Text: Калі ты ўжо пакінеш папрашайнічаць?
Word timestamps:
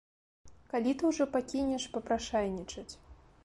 Калі 0.71 0.95
ты 1.01 1.11
ўжо 1.11 1.23
пакінеш 1.37 1.87
папрашайнічаць? 1.99 2.91